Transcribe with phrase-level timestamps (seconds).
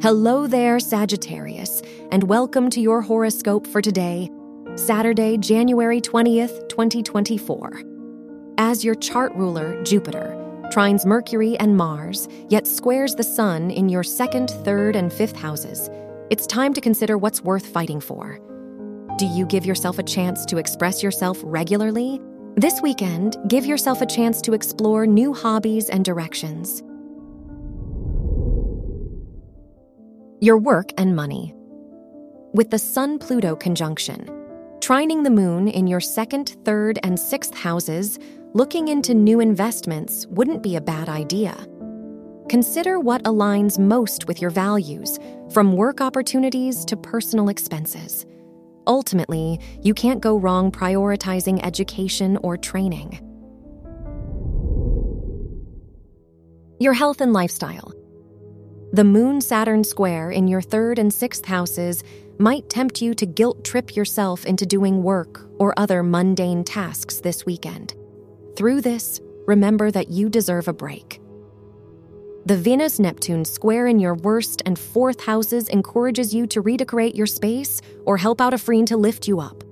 [0.00, 1.82] Hello there, Sagittarius,
[2.12, 4.30] and welcome to your horoscope for today,
[4.76, 7.82] Saturday, January 20th, 2024.
[8.58, 10.36] As your chart ruler, Jupiter,
[10.72, 15.90] trines Mercury and Mars, yet squares the Sun in your second, third, and fifth houses,
[16.30, 18.38] it's time to consider what's worth fighting for.
[19.18, 22.20] Do you give yourself a chance to express yourself regularly?
[22.54, 26.84] This weekend, give yourself a chance to explore new hobbies and directions.
[30.40, 31.52] Your work and money.
[32.54, 34.24] With the Sun Pluto conjunction,
[34.78, 38.20] trining the moon in your second, third, and sixth houses,
[38.54, 41.56] looking into new investments wouldn't be a bad idea.
[42.48, 45.18] Consider what aligns most with your values,
[45.50, 48.24] from work opportunities to personal expenses.
[48.86, 53.18] Ultimately, you can't go wrong prioritizing education or training.
[56.78, 57.92] Your health and lifestyle.
[58.98, 62.02] The Moon Saturn square in your third and sixth houses
[62.40, 67.46] might tempt you to guilt trip yourself into doing work or other mundane tasks this
[67.46, 67.94] weekend.
[68.56, 71.20] Through this, remember that you deserve a break.
[72.46, 77.28] The Venus Neptune square in your worst and fourth houses encourages you to redecorate your
[77.28, 79.62] space or help out a friend to lift you up.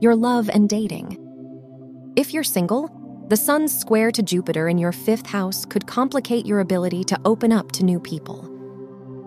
[0.00, 1.22] Your love and dating.
[2.16, 2.88] If you're single,
[3.28, 7.50] the Sun's square to Jupiter in your fifth house could complicate your ability to open
[7.50, 8.42] up to new people.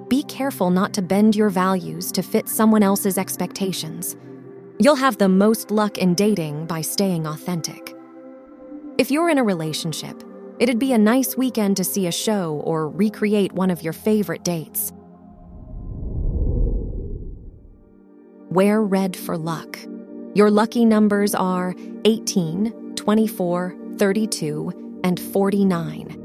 [0.07, 4.15] Be careful not to bend your values to fit someone else's expectations.
[4.79, 7.93] You'll have the most luck in dating by staying authentic.
[8.97, 10.23] If you're in a relationship,
[10.59, 14.45] it'd be a nice weekend to see a show or recreate one of your favorite
[14.45, 14.93] dates.
[18.49, 19.77] Wear red for luck.
[20.35, 26.15] Your lucky numbers are 18, 24, 32, and 49.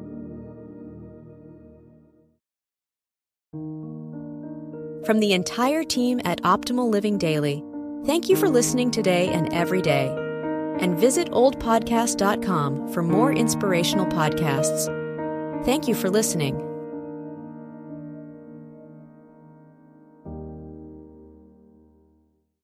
[5.04, 7.62] From the entire team at Optimal Living Daily,
[8.06, 10.06] thank you for listening today and every day.
[10.80, 14.86] And visit oldpodcast.com for more inspirational podcasts.
[15.66, 16.73] Thank you for listening.